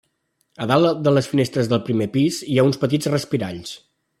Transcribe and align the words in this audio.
A 0.63 0.65
dalt 0.71 1.03
de 1.07 1.13
les 1.17 1.27
finestres 1.33 1.69
del 1.73 1.83
primer 1.91 2.09
pis 2.17 2.41
hi 2.55 2.59
ha 2.63 2.67
uns 2.71 2.81
petits 2.85 3.11
respiralls. 3.17 3.79